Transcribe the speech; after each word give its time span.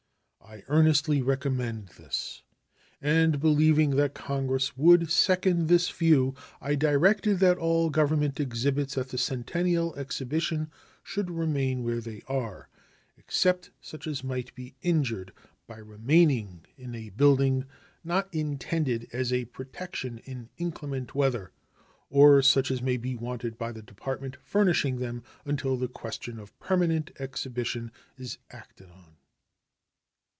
I 0.43 0.63
earnestly 0.67 1.21
recommend 1.21 1.89
this; 1.97 2.43
and 3.01 3.39
believing 3.39 3.91
that 3.91 4.13
Congress 4.13 4.75
would 4.75 5.09
second 5.09 5.67
this 5.69 5.89
view, 5.89 6.35
I 6.59 6.75
directed 6.75 7.39
that 7.39 7.57
all 7.57 7.89
Government 7.89 8.37
exhibits 8.37 8.97
at 8.97 9.09
the 9.09 9.17
Centennial 9.17 9.95
Exhibition 9.95 10.69
should 11.03 11.31
remain 11.31 11.83
where 11.83 12.01
they 12.01 12.21
are, 12.27 12.67
except 13.17 13.71
such 13.79 14.05
as 14.07 14.25
might 14.25 14.53
be 14.53 14.75
injured 14.81 15.31
by 15.67 15.77
remaining 15.77 16.65
in 16.75 16.95
a 16.95 17.11
building 17.11 17.63
not 18.03 18.27
intended 18.33 19.07
as 19.13 19.31
a 19.31 19.45
protection 19.45 20.17
in 20.25 20.49
inclement 20.57 21.15
weather, 21.15 21.53
or 22.09 22.41
such 22.41 22.69
as 22.71 22.81
may 22.81 22.97
be 22.97 23.15
wanted 23.15 23.57
by 23.57 23.71
the 23.71 23.83
Department 23.83 24.35
furnishing 24.35 24.97
them, 24.97 25.23
until 25.45 25.77
the 25.77 25.87
question 25.87 26.37
of 26.37 26.57
permanent 26.59 27.09
exhibition 27.21 27.89
is 28.17 28.37
acted 28.49 28.89
on. 28.89 29.15